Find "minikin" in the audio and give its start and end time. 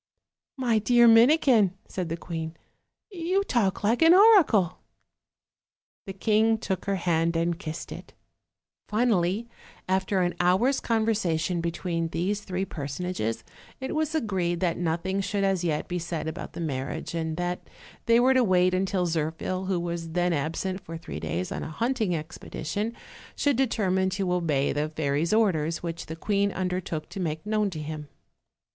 1.07-1.75